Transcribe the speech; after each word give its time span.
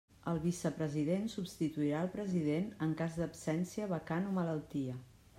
El 0.29 0.39
vicepresident 0.43 1.25
substituirà 1.33 1.99
el 2.05 2.09
president 2.15 2.71
en 2.85 2.95
cas 3.01 3.17
d'absència, 3.19 3.91
vacant, 3.93 4.27
o 4.31 4.33
malaltia. 4.39 4.97